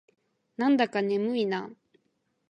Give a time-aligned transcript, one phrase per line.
[0.57, 1.69] なんだか眠いな。